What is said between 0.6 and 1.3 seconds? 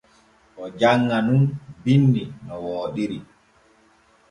janŋa